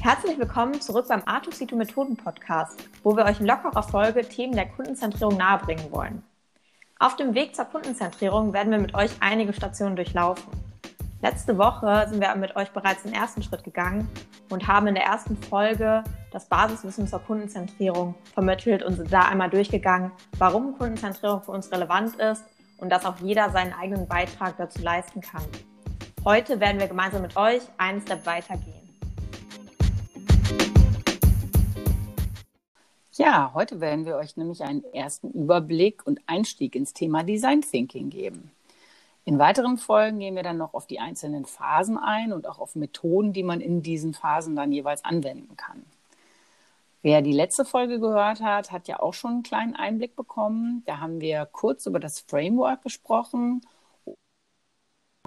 [0.00, 4.68] Herzlich willkommen zurück beim Artuxito Methoden Podcast, wo wir euch in lockerer Folge Themen der
[4.68, 6.22] Kundenzentrierung nahebringen wollen.
[7.00, 10.52] Auf dem Weg zur Kundenzentrierung werden wir mit euch einige Stationen durchlaufen.
[11.20, 14.08] Letzte Woche sind wir mit euch bereits den ersten Schritt gegangen
[14.50, 19.50] und haben in der ersten Folge das Basiswissen zur Kundenzentrierung vermittelt und sind da einmal
[19.50, 22.44] durchgegangen, warum Kundenzentrierung für uns relevant ist
[22.78, 25.42] und dass auch jeder seinen eigenen Beitrag dazu leisten kann.
[26.24, 28.77] Heute werden wir gemeinsam mit euch einen Step weitergehen.
[33.18, 38.10] Ja, heute werden wir euch nämlich einen ersten Überblick und Einstieg ins Thema Design Thinking
[38.10, 38.52] geben.
[39.24, 42.76] In weiteren Folgen gehen wir dann noch auf die einzelnen Phasen ein und auch auf
[42.76, 45.84] Methoden, die man in diesen Phasen dann jeweils anwenden kann.
[47.02, 50.84] Wer die letzte Folge gehört hat, hat ja auch schon einen kleinen Einblick bekommen.
[50.86, 53.62] Da haben wir kurz über das Framework gesprochen,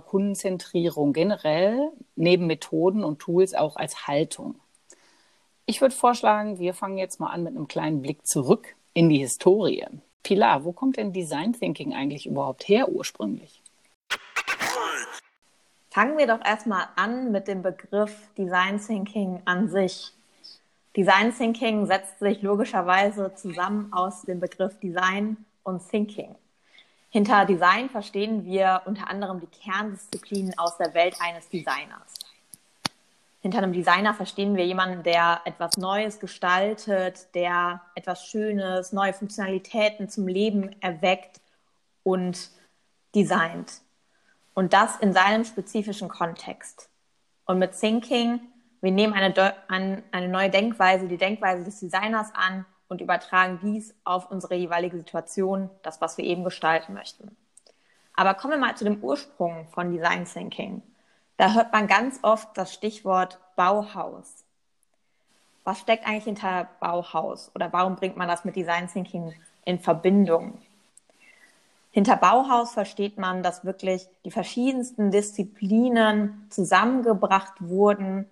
[0.05, 4.60] Kundenzentrierung generell, neben Methoden und Tools auch als Haltung.
[5.65, 9.20] Ich würde vorschlagen, wir fangen jetzt mal an mit einem kleinen Blick zurück in die
[9.20, 9.85] Historie.
[10.23, 13.62] Pilar, wo kommt denn Design Thinking eigentlich überhaupt her ursprünglich?
[15.90, 20.13] Fangen wir doch erstmal an mit dem Begriff Design Thinking an sich.
[20.95, 26.35] Design Thinking setzt sich logischerweise zusammen aus dem Begriff Design und Thinking.
[27.09, 32.13] Hinter Design verstehen wir unter anderem die Kerndisziplinen aus der Welt eines Designers.
[33.41, 40.09] Hinter einem Designer verstehen wir jemanden, der etwas Neues gestaltet, der etwas Schönes, neue Funktionalitäten
[40.09, 41.41] zum Leben erweckt
[42.03, 42.51] und
[43.15, 43.81] designt.
[44.53, 46.89] Und das in seinem spezifischen Kontext.
[47.45, 48.41] Und mit Thinking,
[48.79, 49.34] wir nehmen eine,
[49.67, 55.71] eine neue Denkweise, die Denkweise des Designers an und übertragen dies auf unsere jeweilige Situation,
[55.81, 57.35] das, was wir eben gestalten möchten.
[58.13, 60.84] Aber kommen wir mal zu dem Ursprung von Design Thinking.
[61.41, 64.45] Da hört man ganz oft das Stichwort Bauhaus.
[65.63, 69.34] Was steckt eigentlich hinter Bauhaus oder warum bringt man das mit Design Thinking
[69.66, 70.59] in Verbindung?
[71.90, 78.30] Hinter Bauhaus versteht man, dass wirklich die verschiedensten Disziplinen zusammengebracht wurden.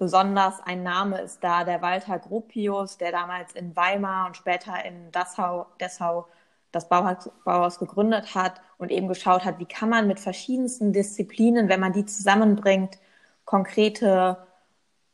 [0.00, 5.12] Besonders ein Name ist da der Walter Gropius, der damals in Weimar und später in
[5.12, 6.26] Dessau, Dessau
[6.72, 11.68] das Bauhaus, Bauhaus gegründet hat und eben geschaut hat, wie kann man mit verschiedensten Disziplinen,
[11.68, 12.98] wenn man die zusammenbringt,
[13.44, 14.38] konkrete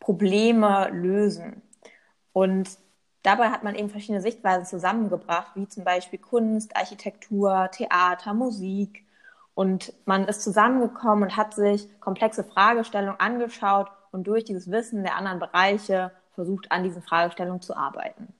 [0.01, 1.63] Probleme lösen.
[2.33, 2.79] Und
[3.23, 9.05] Dabei hat man eben verschiedene Sichtweisen zusammengebracht, wie zum Beispiel Kunst, Architektur, Theater, Musik.
[9.55, 15.17] Und man ist zusammengekommen und hat sich komplexe Fragestellungen angeschaut und durch dieses Wissen der
[15.17, 18.33] anderen Bereiche versucht, an diesen Fragestellungen zu arbeiten.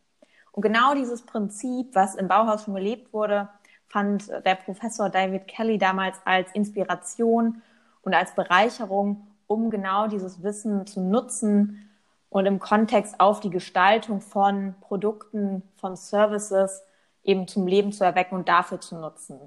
[0.59, 3.49] Und genau dieses Prinzip, was im Bauhaus schon gelebt wurde,
[3.87, 7.63] fand der Professor David Kelly damals als Inspiration
[8.03, 11.89] und als Bereicherung, um genau dieses Wissen zu nutzen,
[12.29, 16.83] und im Kontext auf die Gestaltung von Produkten, von Services
[17.23, 19.39] eben zum Leben zu erwecken und dafür zu nutzen.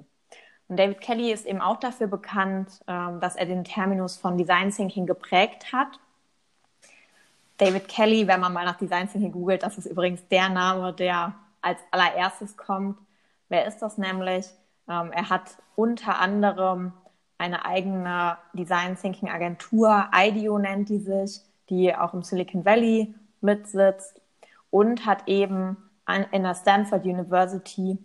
[0.68, 4.70] Und David Kelly ist eben auch dafür bekannt, ähm, dass er den Terminus von Design
[4.70, 6.00] Thinking geprägt hat.
[7.62, 11.32] David Kelly, wenn man mal nach Design Thinking googelt, das ist übrigens der Name, der
[11.60, 12.98] als allererstes kommt.
[13.48, 14.46] Wer ist das nämlich?
[14.88, 16.92] Ähm, er hat unter anderem
[17.38, 21.40] eine eigene Design Thinking Agentur, IDEO nennt die sich,
[21.70, 24.20] die auch im Silicon Valley mitsitzt
[24.70, 27.96] und hat eben an, in der Stanford University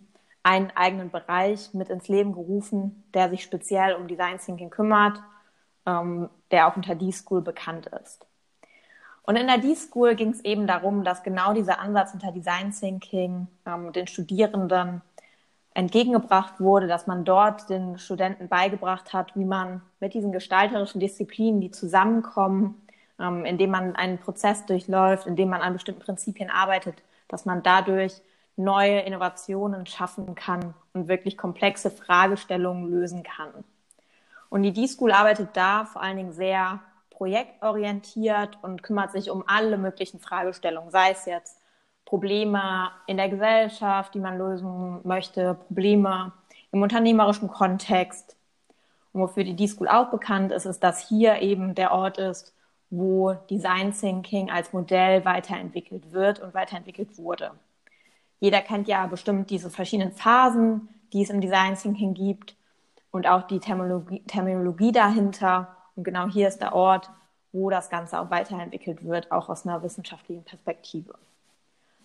[0.44, 5.20] einen eigenen Bereich mit ins Leben gerufen, der sich speziell um Design Thinking kümmert,
[5.84, 8.24] ähm, der auch unter D-School bekannt ist.
[9.28, 13.46] Und in der D-School ging es eben darum, dass genau dieser Ansatz unter Design Thinking
[13.66, 15.02] ähm, den Studierenden
[15.74, 21.60] entgegengebracht wurde, dass man dort den Studenten beigebracht hat, wie man mit diesen gestalterischen Disziplinen,
[21.60, 22.80] die zusammenkommen,
[23.20, 28.22] ähm, indem man einen Prozess durchläuft, indem man an bestimmten Prinzipien arbeitet, dass man dadurch
[28.56, 33.50] neue Innovationen schaffen kann und wirklich komplexe Fragestellungen lösen kann.
[34.48, 36.80] Und die D-School arbeitet da vor allen Dingen sehr
[37.18, 41.58] projektorientiert und kümmert sich um alle möglichen Fragestellungen, sei es jetzt
[42.04, 46.32] Probleme in der Gesellschaft, die man lösen möchte, Probleme
[46.70, 48.36] im unternehmerischen Kontext.
[49.12, 52.54] Und wofür die D-School auch bekannt ist, ist, dass hier eben der Ort ist,
[52.88, 57.50] wo Design Thinking als Modell weiterentwickelt wird und weiterentwickelt wurde.
[58.38, 62.54] Jeder kennt ja bestimmt diese verschiedenen Phasen, die es im Design Thinking gibt
[63.10, 65.74] und auch die Terminologie, Terminologie dahinter.
[65.98, 67.10] Und genau hier ist der Ort,
[67.50, 71.12] wo das Ganze auch weiterentwickelt wird, auch aus einer wissenschaftlichen Perspektive.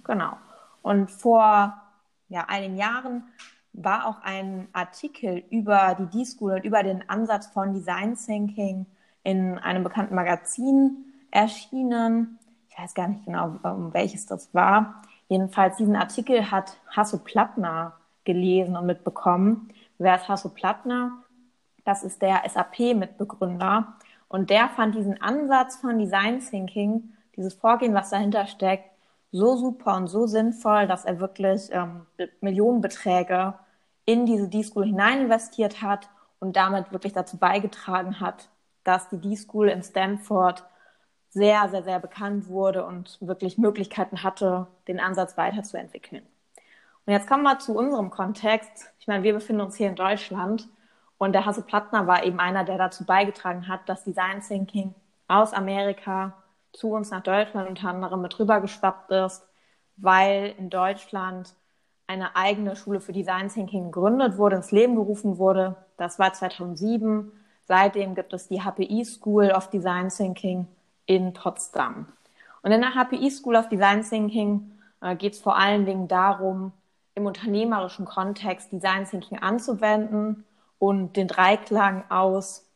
[0.04, 0.36] Genau.
[0.81, 1.80] Und vor
[2.28, 3.24] ja, einigen Jahren
[3.72, 8.88] war auch ein Artikel über die D-School und über den Ansatz von Design Thinking
[9.22, 12.39] in einem bekannten Magazin erschienen.
[12.69, 15.04] ich weiß gar nicht genau, um welches das war.
[15.30, 17.94] Jedenfalls diesen Artikel hat Hasso Plattner
[18.24, 19.69] gelesen und mitbekommen.
[20.00, 21.12] Wer ist Hasso Plattner?
[21.84, 23.96] Das ist der SAP-Mitbegründer.
[24.28, 28.90] Und der fand diesen Ansatz von Design Thinking, dieses Vorgehen, was dahinter steckt,
[29.32, 32.06] so super und so sinnvoll, dass er wirklich ähm,
[32.42, 33.56] Millionenbeträge
[34.06, 36.10] in diese D-School hinein investiert hat
[36.40, 38.50] und damit wirklich dazu beigetragen hat,
[38.84, 40.64] dass die D-School in Stanford
[41.30, 46.24] sehr, sehr, sehr bekannt wurde und wirklich Möglichkeiten hatte, den Ansatz weiterzuentwickeln.
[47.06, 48.94] Und jetzt kommen wir zu unserem Kontext.
[49.00, 50.68] Ich meine, wir befinden uns hier in Deutschland
[51.18, 54.94] und der Hasse Plattner war eben einer, der dazu beigetragen hat, dass Design Thinking
[55.27, 56.33] aus Amerika
[56.74, 59.48] zu uns nach Deutschland unter anderem mit rübergeschwappt ist,
[59.95, 61.54] weil in Deutschland
[62.07, 65.75] eine eigene Schule für Design Thinking gegründet wurde, ins Leben gerufen wurde.
[65.98, 67.31] Das war 2007.
[67.65, 70.68] Seitdem gibt es die HPI School of Design Thinking
[71.06, 72.07] in Potsdam.
[72.62, 74.71] Und in der HPI School of Design Thinking
[75.01, 76.74] äh, geht es vor allen Dingen darum,
[77.15, 80.45] im unternehmerischen Kontext Design Thinking anzuwenden
[80.84, 82.70] und den Dreiklang aus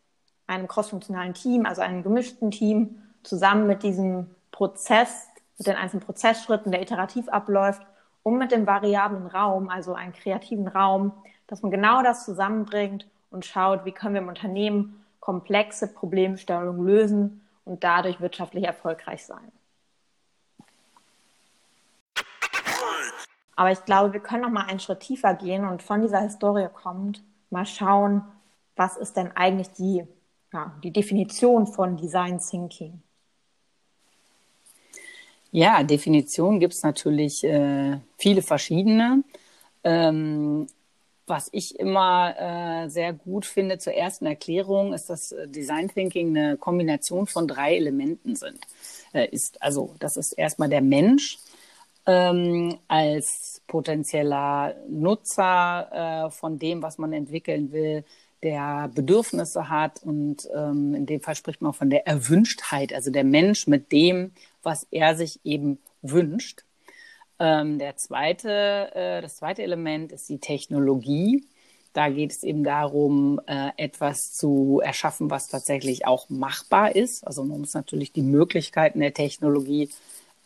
[0.47, 5.27] einem crossfunktionalen Team, also einem gemischten Team, zusammen mit diesem Prozess,
[5.57, 7.81] mit den einzelnen Prozessschritten, der iterativ abläuft,
[8.23, 11.11] und mit dem variablen Raum, also einen kreativen Raum,
[11.47, 17.45] dass man genau das zusammenbringt und schaut, wie können wir im Unternehmen komplexe Problemstellungen lösen
[17.65, 19.51] und dadurch wirtschaftlich erfolgreich sein.
[23.57, 26.69] Aber ich glaube, wir können noch mal einen Schritt tiefer gehen und von dieser Historie
[26.73, 28.23] kommt, mal schauen,
[28.75, 30.03] was ist denn eigentlich die,
[30.53, 33.01] ja, die Definition von Design Thinking?
[35.51, 39.23] Ja, Definitionen gibt es natürlich äh, viele verschiedene.
[39.83, 40.67] Ähm,
[41.25, 46.35] was ich immer äh, sehr gut finde zur ersten Erklärung, ist, dass äh, Design Thinking
[46.35, 48.59] eine Kombination von drei Elementen sind.
[49.13, 51.37] Äh, ist also, das ist erstmal der Mensch
[52.05, 58.03] ähm, als potenzieller Nutzer äh, von dem, was man entwickeln will,
[58.43, 63.23] der Bedürfnisse hat und ähm, in dem Fall spricht man von der Erwünschtheit, also der
[63.23, 64.31] Mensch mit dem,
[64.63, 66.63] was er sich eben wünscht.
[67.39, 71.45] Ähm, der zweite, äh, das zweite Element ist die Technologie.
[71.93, 77.25] Da geht es eben darum, äh, etwas zu erschaffen, was tatsächlich auch machbar ist.
[77.25, 79.89] Also man muss natürlich die Möglichkeiten der Technologie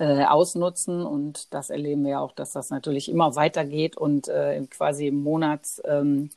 [0.01, 5.06] äh, ausnutzen und das erleben wir auch, dass das natürlich immer weitergeht und äh, quasi
[5.06, 6.31] im Monatsturnus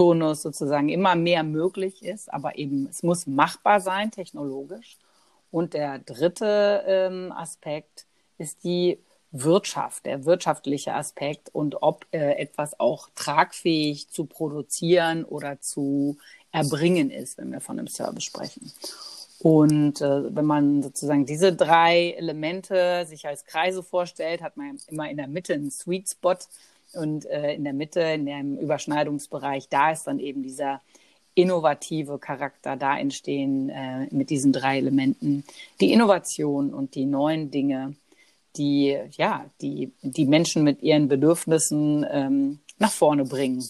[0.00, 2.32] ähm, sozusagen immer mehr möglich ist.
[2.32, 4.96] Aber eben es muss machbar sein technologisch.
[5.50, 8.06] Und der dritte ähm, Aspekt
[8.38, 8.98] ist die
[9.30, 16.16] Wirtschaft, der wirtschaftliche Aspekt und ob äh, etwas auch tragfähig zu produzieren oder zu
[16.50, 18.72] erbringen ist, wenn wir von einem Service sprechen.
[19.40, 25.10] Und äh, wenn man sozusagen diese drei Elemente sich als Kreise vorstellt, hat man immer
[25.10, 26.36] in der Mitte einen Sweet Spot
[26.94, 30.80] und äh, in der Mitte, in dem Überschneidungsbereich, da ist dann eben dieser
[31.34, 35.44] innovative Charakter, da entstehen äh, mit diesen drei Elementen
[35.80, 37.94] die Innovation und die neuen Dinge,
[38.56, 43.62] die ja die die Menschen mit ihren Bedürfnissen ähm, nach vorne bringen.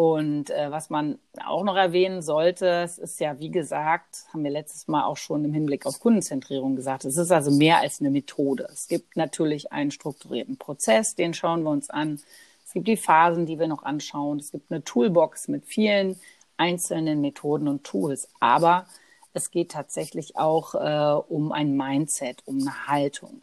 [0.00, 4.50] Und äh, was man auch noch erwähnen sollte, es ist ja, wie gesagt, haben wir
[4.50, 8.08] letztes Mal auch schon im Hinblick auf Kundenzentrierung gesagt, es ist also mehr als eine
[8.08, 8.66] Methode.
[8.72, 12.18] Es gibt natürlich einen strukturierten Prozess, den schauen wir uns an.
[12.64, 14.38] Es gibt die Phasen, die wir noch anschauen.
[14.38, 16.18] Es gibt eine Toolbox mit vielen
[16.56, 18.30] einzelnen Methoden und Tools.
[18.40, 18.86] Aber
[19.34, 23.42] es geht tatsächlich auch äh, um ein Mindset, um eine Haltung.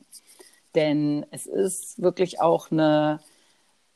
[0.73, 3.19] Denn es ist wirklich auch eine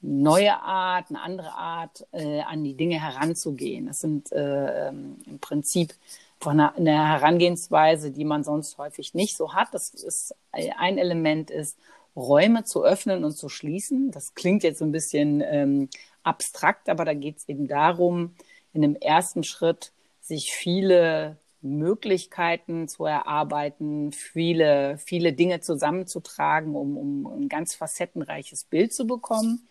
[0.01, 3.85] neue Art, eine andere Art, äh, an die Dinge heranzugehen.
[3.87, 5.93] Das sind äh, ähm, im Prinzip
[6.39, 9.69] von einer, eine Herangehensweise, die man sonst häufig nicht so hat.
[9.73, 11.77] Das ist ein Element ist,
[12.15, 14.11] Räume zu öffnen und zu schließen.
[14.11, 15.89] Das klingt jetzt ein bisschen ähm,
[16.23, 18.33] abstrakt, aber da geht es eben darum,
[18.73, 27.25] in dem ersten Schritt sich viele Möglichkeiten zu erarbeiten, viele, viele Dinge zusammenzutragen, um, um
[27.27, 29.67] ein ganz facettenreiches Bild zu bekommen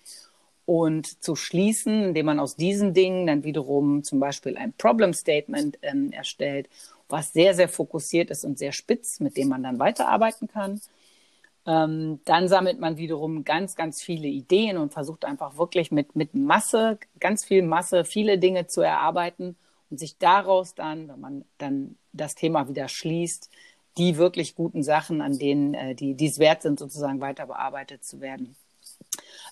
[0.66, 5.78] und zu schließen, indem man aus diesen Dingen dann wiederum zum Beispiel ein Problem Statement
[5.82, 6.68] ähm, erstellt,
[7.08, 10.80] was sehr, sehr fokussiert ist und sehr spitz, mit dem man dann weiterarbeiten kann.
[11.66, 16.34] Ähm, dann sammelt man wiederum ganz, ganz viele Ideen und versucht einfach wirklich mit, mit
[16.34, 19.56] Masse, ganz viel Masse, viele Dinge zu erarbeiten
[19.90, 23.50] und sich daraus dann, wenn man dann das Thema wieder schließt,
[23.98, 28.20] die wirklich guten Sachen, an denen äh, die, es wert sind, sozusagen weiter bearbeitet zu
[28.20, 28.56] werden,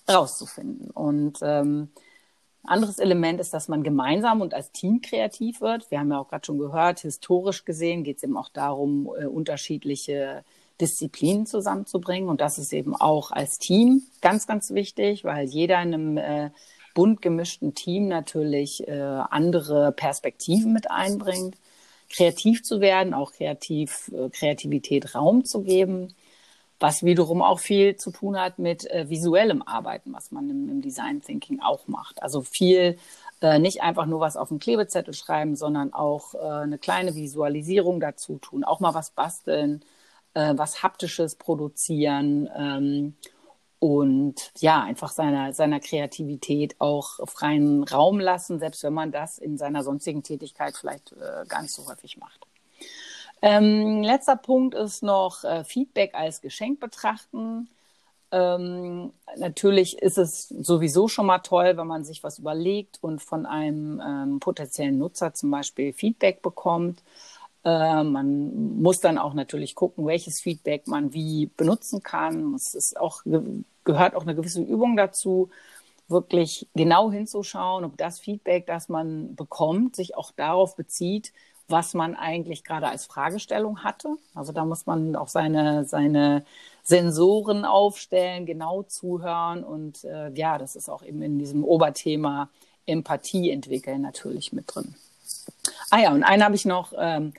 [0.09, 0.91] rauszufinden.
[0.91, 1.91] Und ähm,
[2.65, 5.91] anderes Element ist, dass man gemeinsam und als Team kreativ wird.
[5.91, 9.27] Wir haben ja auch gerade schon gehört, historisch gesehen geht es eben auch darum, äh,
[9.27, 10.45] unterschiedliche
[10.81, 12.29] Disziplinen zusammenzubringen.
[12.29, 16.51] Und das ist eben auch als Team ganz, ganz wichtig, weil jeder in einem äh,
[16.99, 21.55] bunt gemischten Team natürlich äh, andere Perspektiven mit einbringt.
[22.11, 26.13] Kreativ zu werden, auch kreativ, äh, Kreativität Raum zu geben,
[26.81, 30.83] was wiederum auch viel zu tun hat mit äh, visuellem Arbeiten, was man im, im
[30.83, 32.21] Design Thinking auch macht.
[32.21, 32.99] Also viel
[33.41, 38.01] äh, nicht einfach nur was auf den Klebezettel schreiben, sondern auch äh, eine kleine Visualisierung
[38.01, 39.85] dazu tun, auch mal was basteln,
[40.35, 43.15] äh, was Haptisches produzieren ähm,
[43.81, 49.57] und ja, einfach seiner, seiner Kreativität auch freien Raum lassen, selbst wenn man das in
[49.57, 52.41] seiner sonstigen Tätigkeit vielleicht äh, gar nicht so häufig macht.
[53.41, 57.69] Ähm, letzter Punkt ist noch äh, Feedback als Geschenk betrachten.
[58.31, 63.47] Ähm, natürlich ist es sowieso schon mal toll, wenn man sich was überlegt und von
[63.47, 67.03] einem ähm, potenziellen Nutzer zum Beispiel Feedback bekommt.
[67.69, 72.55] Äh, man muss dann auch natürlich gucken, welches Feedback man wie benutzen kann.
[72.55, 73.23] Es ist auch,
[73.85, 75.51] gehört auch eine gewisse Übung dazu,
[76.09, 81.35] wirklich genau hinzuschauen, ob das Feedback, das man bekommt, sich auch darauf bezieht,
[81.69, 84.17] was man eigentlich gerade als Fragestellung hatte.
[84.35, 86.47] Also da muss man auch seine, seine
[86.83, 92.49] Sensoren aufstellen, genau zuhören und äh, ja, das ist auch eben in diesem Oberthema
[92.87, 94.95] Empathie entwickeln natürlich mit drin.
[95.91, 97.35] Ah ja, und einen habe ich noch, ähm,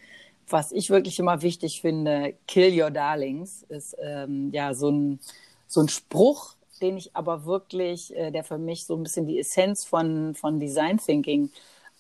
[0.52, 5.20] was ich wirklich immer wichtig finde, Kill Your Darlings, ist ähm, ja so ein,
[5.68, 9.40] so ein Spruch, den ich aber wirklich, äh, der für mich so ein bisschen die
[9.40, 11.52] Essenz von, von Design Thinking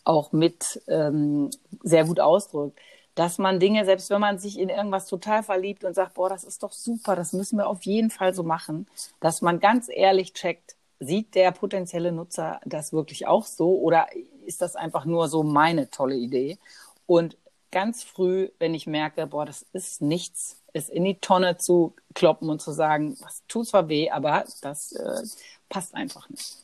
[0.03, 1.49] auch mit ähm,
[1.83, 2.79] sehr gut ausdrückt,
[3.15, 6.43] dass man Dinge, selbst wenn man sich in irgendwas total verliebt und sagt, boah, das
[6.43, 8.87] ist doch super, das müssen wir auf jeden Fall so machen,
[9.19, 14.07] dass man ganz ehrlich checkt, sieht der potenzielle Nutzer das wirklich auch so oder
[14.45, 16.57] ist das einfach nur so meine tolle Idee?
[17.05, 17.37] Und
[17.71, 22.49] ganz früh, wenn ich merke, boah, das ist nichts, es in die Tonne zu kloppen
[22.49, 25.23] und zu sagen, was tut zwar weh, aber das äh,
[25.69, 26.55] passt einfach nicht.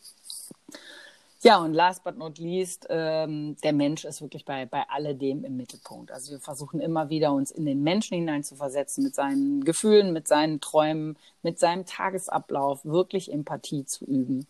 [1.41, 5.57] Ja, und last but not least, ähm, der Mensch ist wirklich bei, bei alledem im
[5.57, 6.12] Mittelpunkt.
[6.12, 10.59] Also wir versuchen immer wieder, uns in den Menschen hineinzuversetzen, mit seinen Gefühlen, mit seinen
[10.59, 14.47] Träumen, mit seinem Tagesablauf, wirklich Empathie zu üben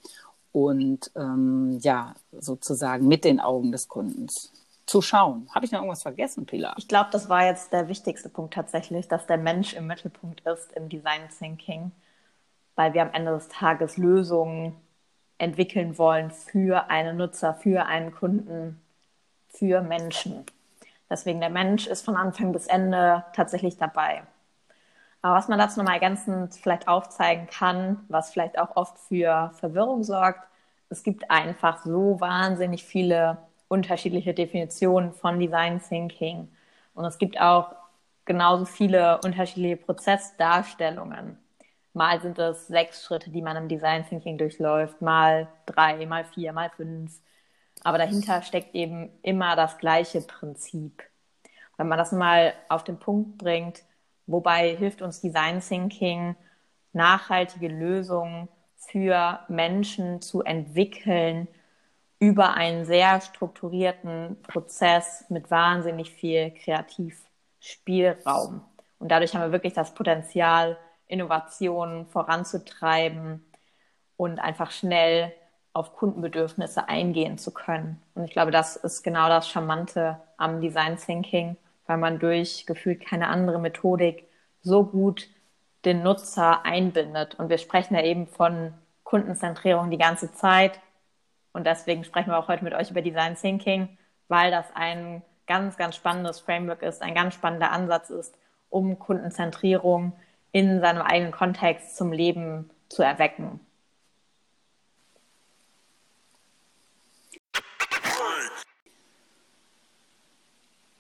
[0.53, 4.53] und ähm, ja, sozusagen mit den Augen des Kundens
[4.85, 5.49] zu schauen.
[5.53, 6.75] Habe ich noch irgendwas vergessen, Pilar?
[6.77, 10.71] Ich glaube, das war jetzt der wichtigste Punkt tatsächlich, dass der Mensch im Mittelpunkt ist
[10.73, 11.91] im Design Thinking,
[12.75, 14.75] weil wir am Ende des Tages Lösungen
[15.37, 18.81] entwickeln wollen für einen Nutzer, für einen Kunden,
[19.47, 20.45] für Menschen.
[21.09, 24.23] Deswegen der Mensch ist von Anfang bis Ende tatsächlich dabei.
[25.21, 30.03] Aber was man dazu nochmal ergänzend vielleicht aufzeigen kann, was vielleicht auch oft für Verwirrung
[30.03, 30.47] sorgt,
[30.89, 36.49] es gibt einfach so wahnsinnig viele unterschiedliche Definitionen von Design Thinking.
[36.93, 37.75] Und es gibt auch
[38.25, 41.37] genauso viele unterschiedliche Prozessdarstellungen.
[41.93, 46.51] Mal sind es sechs Schritte, die man im Design Thinking durchläuft, mal drei, mal vier,
[46.51, 47.19] mal fünf.
[47.83, 51.03] Aber dahinter steckt eben immer das gleiche Prinzip.
[51.77, 53.83] Wenn man das mal auf den Punkt bringt,
[54.27, 56.35] wobei hilft uns Design Thinking,
[56.93, 61.47] nachhaltige Lösungen für Menschen zu entwickeln
[62.25, 68.61] über einen sehr strukturierten Prozess mit wahnsinnig viel Kreativspielraum.
[68.97, 73.45] Und dadurch haben wir wirklich das Potenzial, Innovationen voranzutreiben
[74.17, 75.31] und einfach schnell
[75.71, 78.01] auf Kundenbedürfnisse eingehen zu können.
[78.15, 83.05] Und ich glaube, das ist genau das Charmante am Design Thinking, weil man durch gefühlt
[83.05, 84.27] keine andere Methodik
[84.63, 85.29] so gut
[85.83, 87.35] den Nutzer einbindet.
[87.35, 90.79] Und wir sprechen ja eben von Kundenzentrierung die ganze Zeit.
[91.55, 93.97] Und deswegen sprechen wir auch heute mit euch über Design Thinking,
[94.27, 98.37] weil das ein ganz, ganz spannendes Framework ist, ein ganz spannender Ansatz ist,
[98.69, 100.11] um Kundenzentrierung
[100.51, 103.61] in seinem eigenen Kontext zum Leben zu erwecken.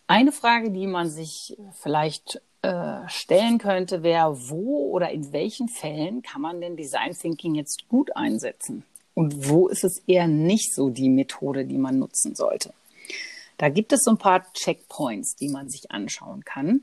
[0.07, 6.21] Eine Frage, die man sich vielleicht äh, stellen könnte, wäre, wo oder in welchen Fällen
[6.21, 8.85] kann man denn Design Thinking jetzt gut einsetzen?
[9.15, 12.73] Und wo ist es eher nicht so die Methode, die man nutzen sollte?
[13.57, 16.81] Da gibt es so ein paar Checkpoints, die man sich anschauen kann.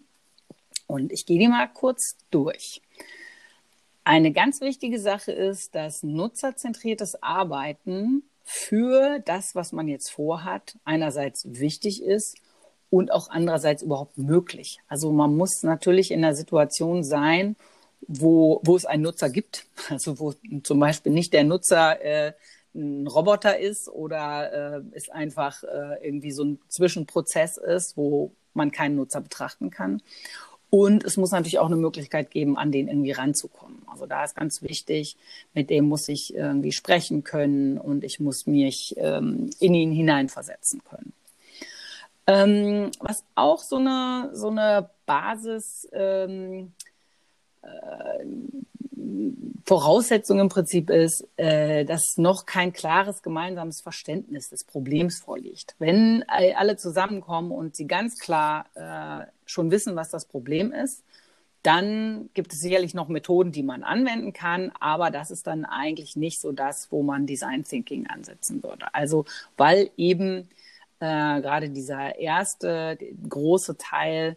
[0.87, 2.81] Und ich gehe die mal kurz durch.
[4.05, 11.45] Eine ganz wichtige Sache ist, dass nutzerzentriertes Arbeiten für das, was man jetzt vorhat, einerseits
[11.47, 12.37] wichtig ist
[12.91, 14.79] und auch andererseits überhaupt möglich.
[14.89, 17.57] Also man muss natürlich in einer Situation sein,
[18.09, 22.33] wo, wo es einen Nutzer gibt, also wo zum Beispiel nicht der Nutzer äh,
[22.75, 28.71] ein Roboter ist oder äh, es einfach äh, irgendwie so ein Zwischenprozess ist, wo man
[28.71, 30.01] keinen Nutzer betrachten kann.
[30.71, 33.83] Und es muss natürlich auch eine Möglichkeit geben, an den irgendwie ranzukommen.
[33.87, 35.19] Also da ist ganz wichtig,
[35.53, 40.83] mit dem muss ich irgendwie sprechen können und ich muss mich ähm, in ihn hineinversetzen
[40.85, 41.13] können.
[42.27, 46.82] Ähm, was auch so eine, so eine Basis ähm, äh,
[49.65, 55.75] Voraussetzung im Prinzip ist, äh, dass noch kein klares gemeinsames Verständnis des Problems vorliegt.
[55.79, 61.03] Wenn alle zusammenkommen und sie ganz klar äh, schon wissen, was das Problem ist,
[61.63, 66.17] dann gibt es sicherlich noch Methoden, die man anwenden kann, aber das ist dann eigentlich
[66.17, 68.93] nicht so das, wo man Design Thinking ansetzen würde.
[68.93, 69.27] Also
[69.57, 70.49] weil eben
[70.99, 74.37] äh, gerade dieser erste große Teil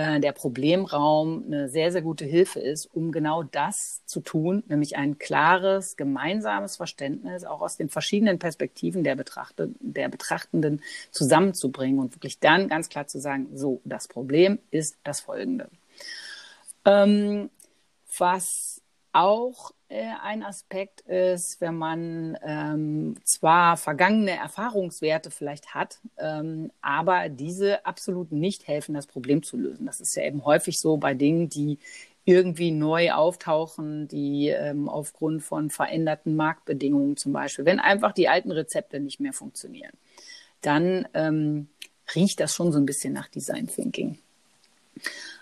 [0.00, 4.96] äh, der Problemraum eine sehr, sehr gute Hilfe ist, um genau das zu tun, nämlich
[4.96, 10.80] ein klares, gemeinsames Verständnis auch aus den verschiedenen Perspektiven der, Betrachter, der Betrachtenden
[11.10, 15.68] zusammenzubringen und wirklich dann ganz klar zu sagen, so, das Problem ist das folgende.
[16.86, 17.50] Ähm,
[18.16, 18.80] was
[19.12, 27.84] auch ein Aspekt ist, wenn man ähm, zwar vergangene Erfahrungswerte vielleicht hat, ähm, aber diese
[27.84, 29.86] absolut nicht helfen, das Problem zu lösen.
[29.86, 31.78] Das ist ja eben häufig so bei Dingen, die
[32.24, 38.52] irgendwie neu auftauchen, die ähm, aufgrund von veränderten Marktbedingungen zum Beispiel, wenn einfach die alten
[38.52, 39.92] Rezepte nicht mehr funktionieren,
[40.60, 41.68] dann ähm,
[42.14, 44.18] riecht das schon so ein bisschen nach Design Thinking.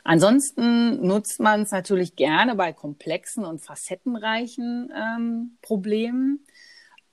[0.05, 6.45] Ansonsten nutzt man es natürlich gerne bei komplexen und facettenreichen ähm, Problemen.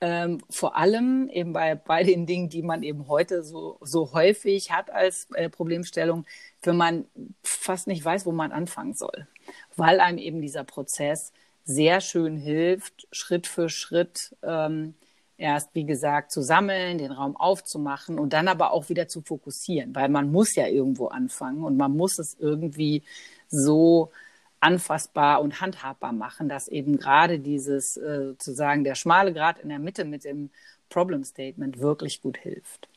[0.01, 4.71] Ähm, vor allem eben bei, bei den Dingen, die man eben heute so, so häufig
[4.71, 6.25] hat als äh, Problemstellung,
[6.63, 7.05] wenn man
[7.43, 9.27] fast nicht weiß, wo man anfangen soll,
[9.75, 11.31] weil einem eben dieser Prozess
[11.63, 14.95] sehr schön hilft, Schritt für Schritt ähm,
[15.37, 19.93] erst, wie gesagt, zu sammeln, den Raum aufzumachen und dann aber auch wieder zu fokussieren,
[19.95, 23.03] weil man muss ja irgendwo anfangen und man muss es irgendwie
[23.49, 24.11] so
[24.59, 29.79] anfassbar und handhabbar machen, dass eben gerade dieses äh, sozusagen der schmale Grad in der
[29.79, 30.49] Mitte mit dem
[30.89, 32.87] Problem Statement wirklich gut hilft.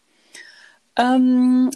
[0.96, 1.70] Ähm,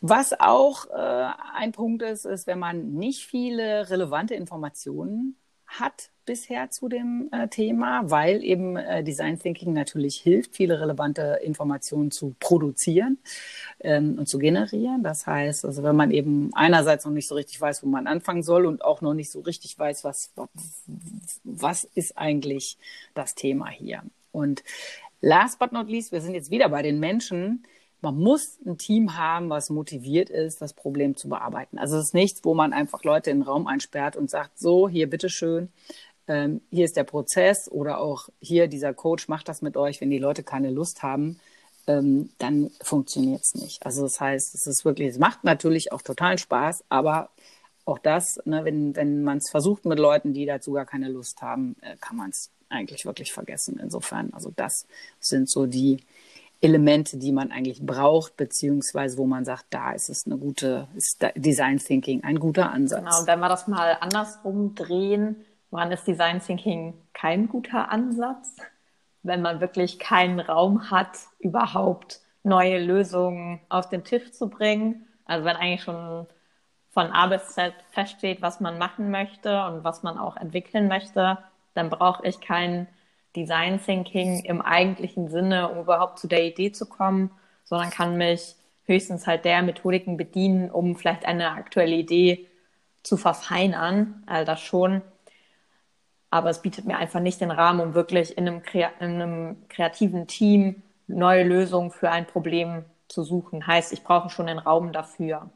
[0.00, 5.36] was auch äh, ein Punkt ist, ist, wenn man nicht viele relevante Informationen
[5.66, 11.38] hat bisher zu dem äh, Thema, weil eben äh, Design Thinking natürlich hilft, viele relevante
[11.42, 13.18] Informationen zu produzieren
[13.80, 15.02] ähm, und zu generieren.
[15.02, 18.42] Das heißt, also wenn man eben einerseits noch nicht so richtig weiß, wo man anfangen
[18.42, 20.32] soll und auch noch nicht so richtig weiß, was,
[21.44, 22.76] was ist eigentlich
[23.14, 24.02] das Thema hier.
[24.32, 24.64] Und
[25.20, 27.64] last but not least, wir sind jetzt wieder bei den Menschen,
[28.00, 31.78] man muss ein Team haben, was motiviert ist, das Problem zu bearbeiten.
[31.78, 34.88] Also es ist nichts, wo man einfach Leute in den Raum einsperrt und sagt, so,
[34.88, 35.70] hier bitteschön,
[36.28, 40.10] ähm, hier ist der Prozess oder auch hier, dieser Coach macht das mit euch, wenn
[40.10, 41.38] die Leute keine Lust haben,
[41.86, 43.84] ähm, dann funktioniert es nicht.
[43.86, 47.30] Also das heißt, es ist wirklich, es macht natürlich auch totalen Spaß, aber
[47.84, 51.40] auch das, ne, wenn, wenn man es versucht mit Leuten, die dazu gar keine Lust
[51.42, 53.78] haben, äh, kann man es eigentlich wirklich vergessen.
[53.80, 54.86] Insofern, also das
[55.20, 55.98] sind so die,
[56.60, 61.24] Elemente, die man eigentlich braucht, beziehungsweise wo man sagt, da ist es eine gute, ist
[61.36, 63.04] Design Thinking ein guter Ansatz.
[63.04, 68.56] Genau, und wenn wir das mal andersrum drehen, wann ist Design Thinking kein guter Ansatz?
[69.22, 75.06] Wenn man wirklich keinen Raum hat, überhaupt neue Lösungen auf den Tisch zu bringen.
[75.24, 76.26] Also wenn eigentlich schon
[76.90, 81.38] von A bis Z feststeht, was man machen möchte und was man auch entwickeln möchte,
[81.74, 82.88] dann brauche ich keinen
[83.36, 87.30] Design Thinking im eigentlichen Sinne, um überhaupt zu der Idee zu kommen,
[87.64, 92.46] sondern kann mich höchstens halt der Methodiken bedienen, um vielleicht eine aktuelle Idee
[93.02, 94.22] zu verfeinern.
[94.26, 95.02] Also das schon.
[96.30, 100.26] Aber es bietet mir einfach nicht den Rahmen, um wirklich in einem, in einem kreativen
[100.26, 103.66] Team neue Lösungen für ein Problem zu suchen.
[103.66, 105.50] Heißt, ich brauche schon den Raum dafür.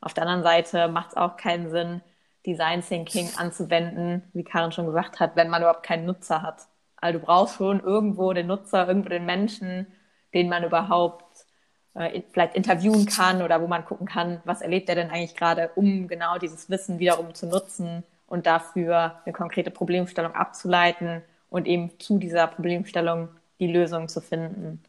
[0.00, 2.00] Auf der anderen Seite macht es auch keinen Sinn,
[2.46, 6.66] Design Thinking anzuwenden, wie Karin schon gesagt hat, wenn man überhaupt keinen Nutzer hat.
[7.00, 9.86] Also du brauchst schon irgendwo den Nutzer, irgendwo den Menschen,
[10.34, 11.46] den man überhaupt
[11.94, 15.70] äh, vielleicht interviewen kann oder wo man gucken kann, was erlebt er denn eigentlich gerade,
[15.74, 21.98] um genau dieses Wissen wiederum zu nutzen und dafür eine konkrete Problemstellung abzuleiten und eben
[21.98, 24.82] zu dieser Problemstellung die Lösung zu finden.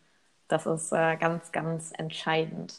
[0.47, 2.73] Das ist äh, ganz, ganz entscheidend.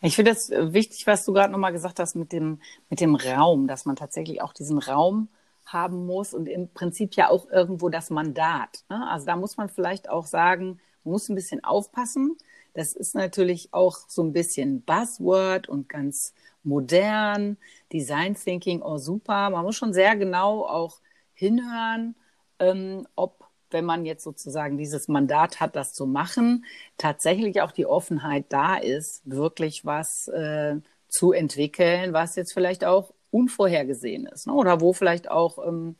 [0.00, 3.66] Ich finde es wichtig, was du gerade nochmal gesagt hast mit dem, mit dem Raum,
[3.66, 5.28] dass man tatsächlich auch diesen Raum
[5.66, 8.84] haben muss und im Prinzip ja auch irgendwo das Mandat.
[8.88, 9.08] Ne?
[9.10, 12.36] Also da muss man vielleicht auch sagen, man muss ein bisschen aufpassen.
[12.74, 17.56] Das ist natürlich auch so ein bisschen Buzzword und ganz modern,
[17.92, 19.50] Design Thinking, oh super.
[19.50, 21.00] Man muss schon sehr genau auch
[21.34, 22.16] hinhören,
[22.58, 26.64] ähm, ob, wenn man jetzt sozusagen dieses Mandat hat, das zu machen,
[26.98, 30.76] tatsächlich auch die Offenheit da ist, wirklich was äh,
[31.08, 34.54] zu entwickeln, was jetzt vielleicht auch unvorhergesehen ist ne?
[34.54, 35.96] oder wo vielleicht auch ähm,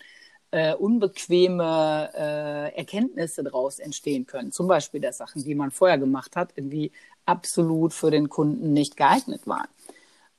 [0.53, 4.53] äh, unbequeme äh, Erkenntnisse daraus entstehen können.
[4.53, 6.93] Zum Beispiel der Sachen, die man vorher gemacht hat, irgendwie
[7.27, 9.67] absolut für den Kunden nicht geeignet waren.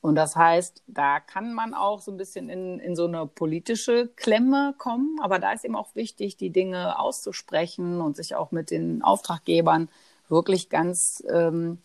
[0.00, 4.08] Und das heißt, da kann man auch so ein bisschen in, in so eine politische
[4.16, 5.18] Klemme kommen.
[5.20, 9.88] Aber da ist eben auch wichtig, die Dinge auszusprechen und sich auch mit den Auftraggebern
[10.28, 11.78] wirklich ganz ähm,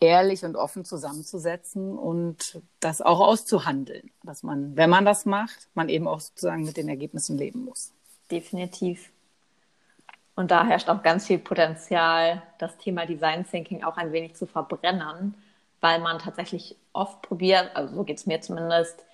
[0.00, 4.10] ehrlich und offen zusammenzusetzen und das auch auszuhandeln.
[4.22, 7.92] Dass man, wenn man das macht, man eben auch sozusagen mit den Ergebnissen leben muss.
[8.30, 9.10] Definitiv.
[10.34, 14.46] Und da herrscht auch ganz viel Potenzial, das Thema Design Thinking auch ein wenig zu
[14.46, 15.34] verbrennen
[15.80, 19.04] weil man tatsächlich oft probiert, also so geht es mir zumindest,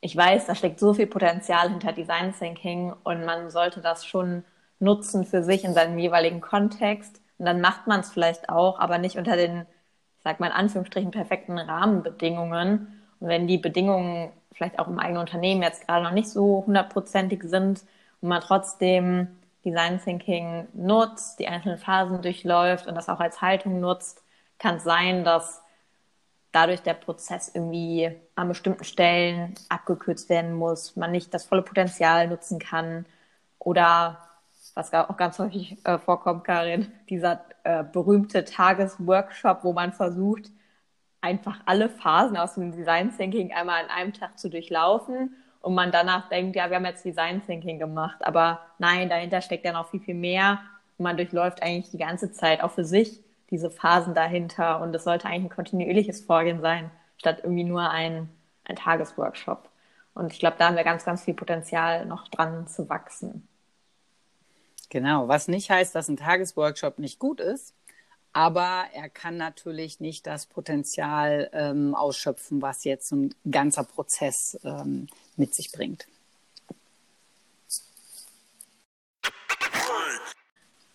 [0.00, 4.44] ich weiß, da steckt so viel Potenzial hinter Design Thinking und man sollte das schon
[4.78, 7.20] nutzen für sich in seinem jeweiligen Kontext.
[7.36, 9.66] Und dann macht man es vielleicht auch, aber nicht unter den,
[10.20, 13.02] ich sag mal in Anführungsstrichen, perfekten Rahmenbedingungen.
[13.20, 17.42] Und wenn die Bedingungen vielleicht auch im eigenen Unternehmen jetzt gerade noch nicht so hundertprozentig
[17.44, 17.82] sind
[18.20, 19.28] und man trotzdem
[19.64, 24.22] Design Thinking nutzt, die einzelnen Phasen durchläuft und das auch als Haltung nutzt,
[24.58, 25.62] kann es sein, dass
[26.52, 32.28] dadurch der Prozess irgendwie an bestimmten Stellen abgekürzt werden muss, man nicht das volle Potenzial
[32.28, 33.06] nutzen kann
[33.58, 34.18] oder
[34.74, 40.50] was auch ganz häufig äh, vorkommt, Karin, dieser äh, berühmte Tagesworkshop, wo man versucht,
[41.20, 45.90] einfach alle Phasen aus dem Design Thinking einmal an einem Tag zu durchlaufen und man
[45.92, 49.90] danach denkt, ja, wir haben jetzt Design Thinking gemacht, aber nein, dahinter steckt ja noch
[49.90, 50.60] viel, viel mehr
[50.98, 55.04] und man durchläuft eigentlich die ganze Zeit auch für sich diese Phasen dahinter und es
[55.04, 58.28] sollte eigentlich ein kontinuierliches Vorgehen sein, statt irgendwie nur ein,
[58.64, 59.68] ein Tagesworkshop.
[60.14, 63.48] Und ich glaube, da haben wir ganz, ganz viel Potenzial noch dran zu wachsen.
[64.90, 67.74] Genau, was nicht heißt, dass ein Tagesworkshop nicht gut ist,
[68.32, 75.06] aber er kann natürlich nicht das Potenzial ähm, ausschöpfen, was jetzt ein ganzer Prozess ähm,
[75.36, 76.08] mit sich bringt.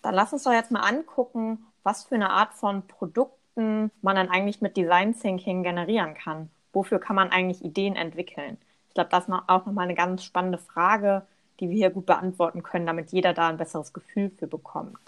[0.01, 4.29] Dann lass uns doch jetzt mal angucken, was für eine Art von Produkten man dann
[4.29, 6.49] eigentlich mit Design Thinking generieren kann.
[6.73, 8.57] Wofür kann man eigentlich Ideen entwickeln?
[8.89, 11.25] Ich glaube, das ist auch nochmal eine ganz spannende Frage,
[11.59, 14.99] die wir hier gut beantworten können, damit jeder da ein besseres Gefühl für bekommt.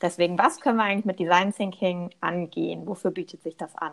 [0.00, 2.86] Deswegen, was können wir eigentlich mit Design Thinking angehen?
[2.86, 3.92] Wofür bietet sich das an?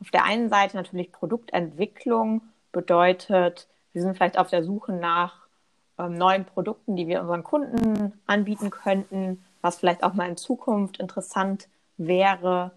[0.00, 5.46] Auf der einen Seite natürlich Produktentwicklung bedeutet, wir sind vielleicht auf der Suche nach
[5.98, 10.98] ähm, neuen Produkten, die wir unseren Kunden anbieten könnten was vielleicht auch mal in Zukunft
[10.98, 12.72] interessant wäre.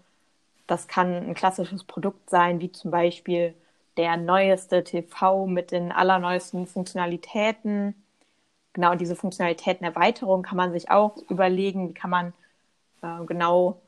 [0.66, 3.54] Das kann ein klassisches Produkt sein, wie zum Beispiel
[3.96, 7.94] der neueste TV mit den allerneuesten Funktionalitäten.
[8.76, 12.34] Genau diese Funktionalitätenerweiterung kann man sich auch überlegen, wie kann man
[13.00, 13.80] äh, genau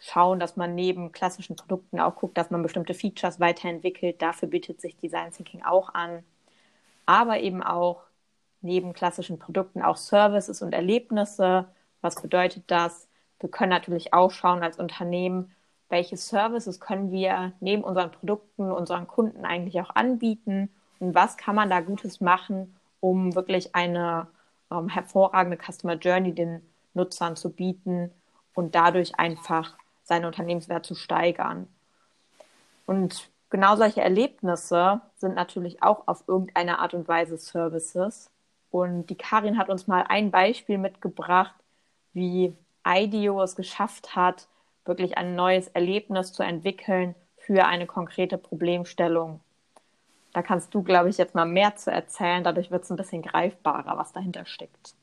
[0.00, 4.20] schauen, dass man neben klassischen Produkten auch guckt, dass man bestimmte Features weiterentwickelt.
[4.20, 6.24] Dafür bietet sich Design Thinking auch an.
[7.06, 8.02] Aber eben auch
[8.62, 11.68] neben klassischen Produkten auch Services und Erlebnisse,
[12.00, 13.06] was bedeutet das?
[13.38, 15.54] Wir können natürlich auch schauen als Unternehmen,
[15.88, 21.54] welche Services können wir neben unseren Produkten unseren Kunden eigentlich auch anbieten und was kann
[21.54, 24.26] man da Gutes machen, um wirklich eine
[24.72, 26.62] ähm, hervorragende Customer Journey den
[26.94, 28.10] Nutzern zu bieten
[28.54, 31.68] und dadurch einfach seinen Unternehmenswert zu steigern.
[32.86, 38.30] Und genau solche Erlebnisse sind natürlich auch auf irgendeine Art und Weise Services.
[38.70, 41.54] Und die Karin hat uns mal ein Beispiel mitgebracht,
[42.12, 42.54] wie
[42.86, 44.48] IDEO es geschafft hat,
[44.84, 49.40] wirklich ein neues Erlebnis zu entwickeln für eine konkrete Problemstellung.
[50.32, 52.42] Da kannst du, glaube ich, jetzt mal mehr zu erzählen.
[52.42, 54.94] Dadurch wird es ein bisschen greifbarer, was dahinter steckt.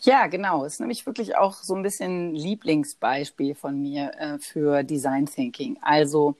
[0.00, 0.64] Ja, genau.
[0.64, 5.78] Ist nämlich wirklich auch so ein bisschen Lieblingsbeispiel von mir äh, für Design Thinking.
[5.80, 6.36] Also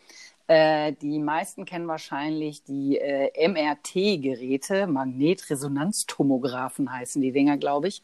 [0.48, 8.02] äh, die meisten kennen wahrscheinlich die äh, MRT-Geräte, Magnetresonanztomographen heißen die Dinger, glaube ich,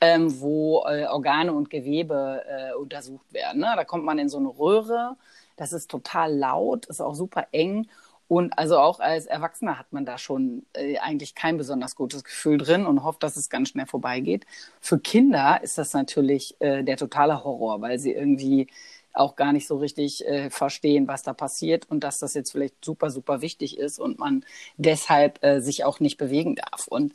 [0.00, 3.62] ähm, wo äh, Organe und Gewebe äh, untersucht werden.
[3.62, 3.72] Ne?
[3.74, 5.16] Da kommt man in so eine Röhre,
[5.56, 7.88] das ist total laut, ist auch super eng.
[8.30, 12.58] Und also auch als Erwachsener hat man da schon äh, eigentlich kein besonders gutes Gefühl
[12.58, 14.46] drin und hofft, dass es ganz schnell vorbeigeht.
[14.80, 18.68] Für Kinder ist das natürlich äh, der totale Horror, weil sie irgendwie
[19.14, 22.84] auch gar nicht so richtig äh, verstehen, was da passiert und dass das jetzt vielleicht
[22.84, 24.44] super, super wichtig ist und man
[24.76, 26.86] deshalb äh, sich auch nicht bewegen darf.
[26.86, 27.14] Und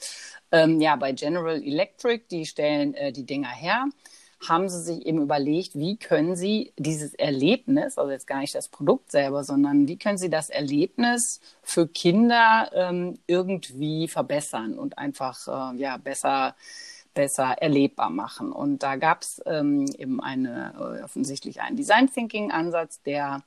[0.52, 3.86] ähm, ja, bei General Electric, die stellen äh, die Dinger her,
[4.50, 8.68] haben sie sich eben überlegt, wie können sie dieses Erlebnis, also jetzt gar nicht das
[8.68, 15.48] Produkt selber, sondern wie können sie das Erlebnis für Kinder ähm, irgendwie verbessern und einfach
[15.48, 16.56] äh, ja besser
[17.16, 18.52] besser erlebbar machen.
[18.52, 23.42] Und da gab es ähm, eben eine, äh, offensichtlich einen Design Thinking Ansatz, der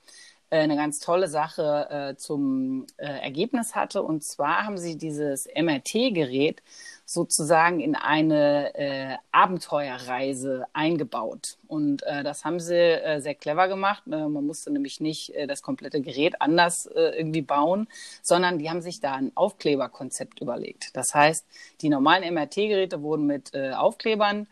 [0.50, 4.02] eine ganz tolle Sache äh, zum äh, Ergebnis hatte.
[4.02, 6.62] Und zwar haben sie dieses MRT-Gerät
[7.04, 11.56] sozusagen in eine äh, Abenteuerreise eingebaut.
[11.66, 14.02] Und äh, das haben sie äh, sehr clever gemacht.
[14.06, 17.88] Äh, man musste nämlich nicht äh, das komplette Gerät anders äh, irgendwie bauen,
[18.22, 20.96] sondern die haben sich da ein Aufkleberkonzept überlegt.
[20.96, 21.46] Das heißt,
[21.80, 24.46] die normalen MRT-Geräte wurden mit äh, Aufklebern äh,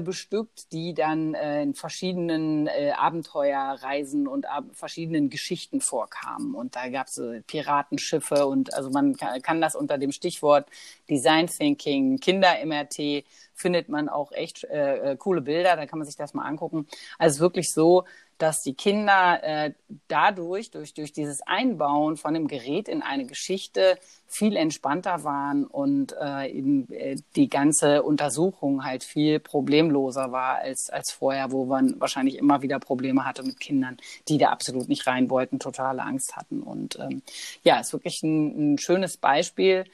[0.00, 6.54] bestückt, die dann äh, in verschiedenen äh, Abenteuerreisen und ab verschiedenen Geschichten vorkamen.
[6.54, 10.68] Und da gab es äh, Piratenschiffe und also man kann, kann das unter dem Stichwort
[11.08, 16.16] Design Thinking, Kinder-MRT findet man auch echt äh, äh, coole Bilder, da kann man sich
[16.16, 16.86] das mal angucken.
[17.18, 18.04] Also wirklich so,
[18.40, 19.72] dass die Kinder äh,
[20.08, 26.14] dadurch, durch, durch dieses Einbauen von dem Gerät in eine Geschichte viel entspannter waren und
[26.18, 32.00] äh, eben, äh, die ganze Untersuchung halt viel problemloser war als, als vorher, wo man
[32.00, 33.98] wahrscheinlich immer wieder Probleme hatte mit Kindern,
[34.28, 36.62] die da absolut nicht rein wollten, totale Angst hatten.
[36.62, 37.22] Und ähm,
[37.62, 39.84] ja, ist wirklich ein, ein schönes Beispiel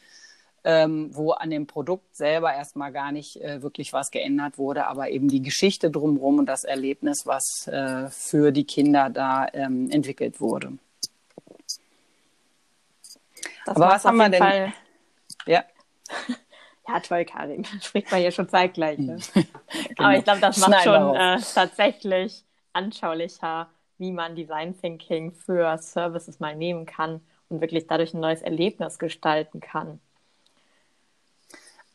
[0.66, 5.11] ähm, wo an dem Produkt selber erstmal gar nicht äh, wirklich was geändert wurde, aber
[5.11, 10.40] eben die Geschichte drumherum und das Erlebnis, was äh, für die Kinder da ähm, entwickelt
[10.40, 10.72] wurde.
[13.64, 14.42] Das aber was haben wir denn?
[14.42, 14.72] Fall...
[15.46, 15.64] Ja.
[16.88, 17.64] Ja, toll, Karin.
[17.83, 18.96] Spricht man hier schon zeitgleich.
[18.98, 19.18] Ne?
[19.35, 19.48] genau.
[19.98, 26.38] Aber ich glaube, das macht schon äh, tatsächlich anschaulicher, wie man Design Thinking für Services
[26.38, 29.98] mal nehmen kann und wirklich dadurch ein neues Erlebnis gestalten kann.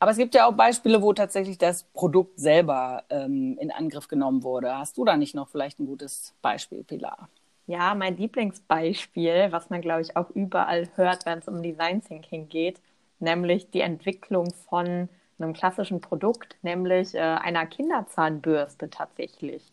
[0.01, 4.41] Aber es gibt ja auch Beispiele, wo tatsächlich das Produkt selber ähm, in Angriff genommen
[4.41, 4.75] wurde.
[4.75, 7.29] Hast du da nicht noch vielleicht ein gutes Beispiel, Pilar?
[7.67, 12.49] Ja, mein Lieblingsbeispiel, was man, glaube ich, auch überall hört, wenn es um Design Thinking
[12.49, 12.81] geht,
[13.19, 19.63] nämlich die Entwicklung von einem klassischen Produkt, nämlich äh, einer Kinderzahnbürste tatsächlich.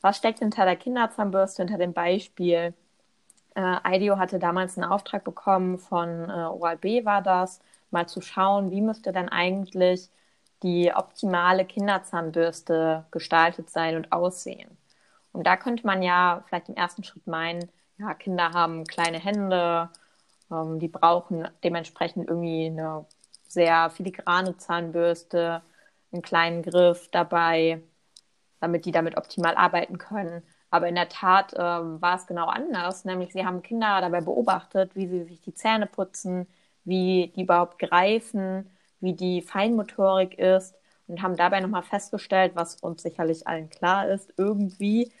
[0.00, 2.72] Was steckt hinter der Kinderzahnbürste, hinter dem Beispiel?
[3.54, 7.60] Äh, IDEO hatte damals einen Auftrag bekommen von äh, ORB, war das,
[7.94, 10.10] mal zu schauen, wie müsste denn eigentlich
[10.62, 14.76] die optimale Kinderzahnbürste gestaltet sein und aussehen.
[15.32, 19.90] Und da könnte man ja vielleicht im ersten Schritt meinen, ja, Kinder haben kleine Hände,
[20.50, 23.06] ähm, die brauchen dementsprechend irgendwie eine
[23.48, 25.62] sehr filigrane Zahnbürste,
[26.12, 27.82] einen kleinen Griff dabei,
[28.60, 30.42] damit die damit optimal arbeiten können.
[30.70, 34.96] Aber in der Tat äh, war es genau anders, nämlich sie haben Kinder dabei beobachtet,
[34.96, 36.48] wie sie sich die Zähne putzen,
[36.84, 38.70] wie die überhaupt greifen,
[39.00, 40.74] wie die Feinmotorik ist
[41.06, 45.12] und haben dabei nochmal festgestellt, was uns sicherlich allen klar ist, irgendwie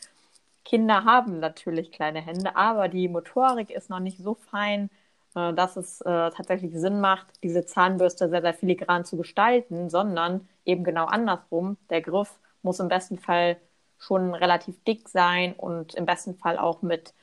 [0.64, 4.90] Kinder haben natürlich kleine Hände, aber die Motorik ist noch nicht so fein,
[5.34, 10.48] äh, dass es äh, tatsächlich Sinn macht, diese Zahnbürste sehr, sehr filigran zu gestalten, sondern
[10.64, 11.76] eben genau andersrum.
[11.90, 13.58] Der Griff muss im besten Fall
[13.98, 17.14] schon relativ dick sein und im besten Fall auch mit,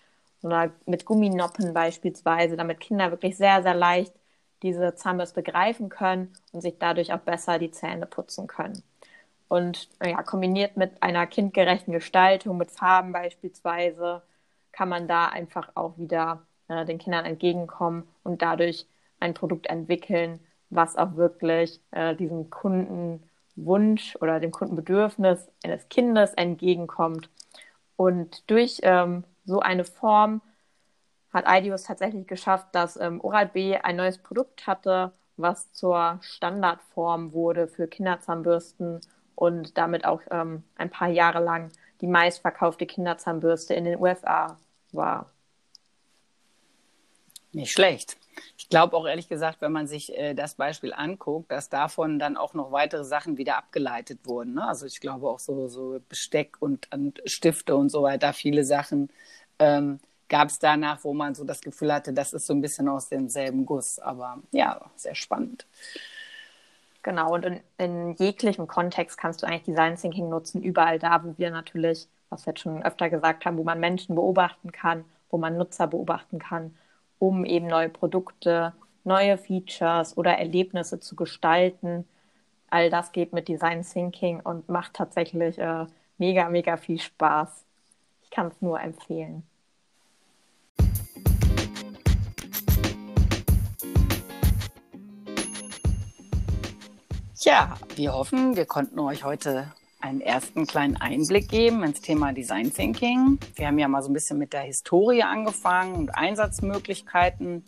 [0.85, 4.13] mit Gumminoppen beispielsweise, damit Kinder wirklich sehr, sehr leicht
[4.63, 8.83] diese Zahnbürste greifen können und sich dadurch auch besser die Zähne putzen können.
[9.47, 14.21] Und ja, kombiniert mit einer kindgerechten Gestaltung, mit Farben beispielsweise,
[14.71, 18.87] kann man da einfach auch wieder äh, den Kindern entgegenkommen und dadurch
[19.19, 27.29] ein Produkt entwickeln, was auch wirklich äh, diesem Kundenwunsch oder dem Kundenbedürfnis eines Kindes entgegenkommt.
[27.97, 30.41] Und durch ähm, so eine Form
[31.33, 37.67] hat IDEOS tatsächlich geschafft, dass ähm, Oral-B ein neues Produkt hatte, was zur Standardform wurde
[37.67, 39.01] für Kinderzahnbürsten
[39.35, 44.57] und damit auch ähm, ein paar Jahre lang die meistverkaufte Kinderzahnbürste in den USA
[44.91, 45.31] war.
[47.53, 48.17] Nicht schlecht.
[48.57, 52.37] Ich glaube auch ehrlich gesagt, wenn man sich äh, das Beispiel anguckt, dass davon dann
[52.37, 54.53] auch noch weitere Sachen wieder abgeleitet wurden.
[54.53, 54.67] Ne?
[54.67, 59.09] Also ich glaube auch so, so Besteck und, und Stifte und so weiter, viele Sachen.
[59.59, 59.99] Ähm,
[60.31, 63.09] gab es danach, wo man so das Gefühl hatte, das ist so ein bisschen aus
[63.09, 63.99] demselben Guss.
[63.99, 65.67] Aber ja, sehr spannend.
[67.03, 71.37] Genau, und in, in jeglichem Kontext kannst du eigentlich Design Thinking nutzen, überall da, wo
[71.37, 75.37] wir natürlich, was wir jetzt schon öfter gesagt haben, wo man Menschen beobachten kann, wo
[75.37, 76.77] man Nutzer beobachten kann,
[77.19, 82.07] um eben neue Produkte, neue Features oder Erlebnisse zu gestalten.
[82.69, 85.87] All das geht mit Design Thinking und macht tatsächlich äh,
[86.19, 87.65] mega, mega viel Spaß.
[88.23, 89.43] Ich kann es nur empfehlen.
[97.43, 102.71] Ja, wir hoffen, wir konnten euch heute einen ersten kleinen Einblick geben ins Thema Design
[102.71, 103.39] Thinking.
[103.55, 107.65] Wir haben ja mal so ein bisschen mit der Historie angefangen und Einsatzmöglichkeiten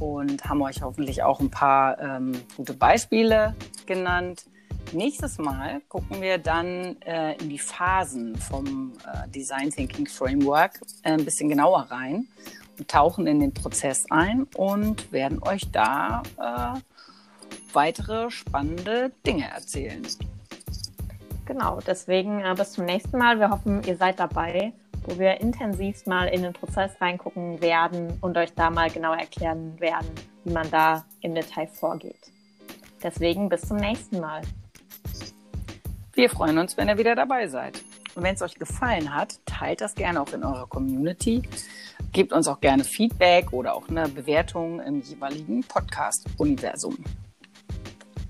[0.00, 3.54] und haben euch hoffentlich auch ein paar ähm, gute Beispiele
[3.86, 4.46] genannt.
[4.90, 11.12] Nächstes Mal gucken wir dann äh, in die Phasen vom äh, Design Thinking Framework äh,
[11.12, 12.26] ein bisschen genauer rein
[12.76, 16.80] und tauchen in den Prozess ein und werden euch da äh,
[17.74, 20.02] weitere spannende Dinge erzählen.
[21.44, 23.38] Genau, deswegen äh, bis zum nächsten Mal.
[23.38, 24.72] Wir hoffen, ihr seid dabei,
[25.04, 29.78] wo wir intensivst mal in den Prozess reingucken werden und euch da mal genau erklären
[29.80, 30.08] werden,
[30.44, 32.30] wie man da im Detail vorgeht.
[33.02, 34.42] Deswegen bis zum nächsten Mal.
[36.14, 37.82] Wir freuen uns, wenn ihr wieder dabei seid.
[38.14, 41.42] Und wenn es euch gefallen hat, teilt das gerne auch in eurer Community.
[42.12, 46.98] Gebt uns auch gerne Feedback oder auch eine Bewertung im jeweiligen Podcast-Universum.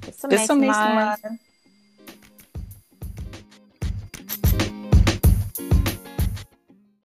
[0.06, 1.16] Bis zum, Bis nächsten, zum nächsten Mal.
[1.22, 1.38] Mal.